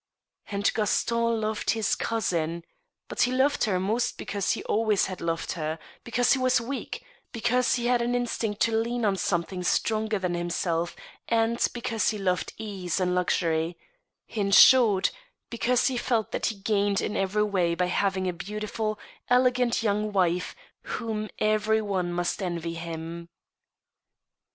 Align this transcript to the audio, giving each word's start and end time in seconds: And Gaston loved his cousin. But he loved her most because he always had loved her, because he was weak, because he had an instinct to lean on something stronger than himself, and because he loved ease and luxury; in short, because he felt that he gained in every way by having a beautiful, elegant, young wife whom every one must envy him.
And 0.49 0.73
Gaston 0.73 1.39
loved 1.41 1.69
his 1.69 1.93
cousin. 1.93 2.63
But 3.07 3.21
he 3.21 3.31
loved 3.31 3.65
her 3.65 3.79
most 3.79 4.17
because 4.17 4.53
he 4.53 4.63
always 4.63 5.05
had 5.05 5.21
loved 5.21 5.51
her, 5.51 5.77
because 6.03 6.33
he 6.33 6.39
was 6.39 6.59
weak, 6.59 7.05
because 7.31 7.75
he 7.75 7.85
had 7.85 8.01
an 8.01 8.15
instinct 8.15 8.61
to 8.61 8.75
lean 8.75 9.05
on 9.05 9.15
something 9.15 9.61
stronger 9.61 10.17
than 10.17 10.33
himself, 10.33 10.95
and 11.27 11.63
because 11.71 12.09
he 12.09 12.17
loved 12.17 12.51
ease 12.57 12.99
and 12.99 13.13
luxury; 13.13 13.77
in 14.27 14.49
short, 14.49 15.11
because 15.51 15.85
he 15.85 15.97
felt 15.97 16.31
that 16.31 16.47
he 16.47 16.55
gained 16.55 16.99
in 16.99 17.15
every 17.15 17.43
way 17.43 17.75
by 17.75 17.85
having 17.85 18.27
a 18.27 18.33
beautiful, 18.33 18.97
elegant, 19.29 19.83
young 19.83 20.11
wife 20.11 20.55
whom 20.97 21.29
every 21.37 21.79
one 21.79 22.11
must 22.11 22.41
envy 22.41 22.73
him. 22.73 23.29